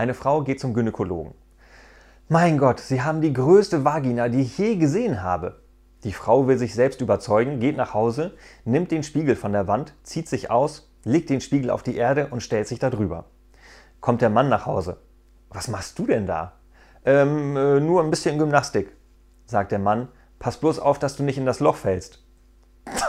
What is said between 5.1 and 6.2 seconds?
habe. Die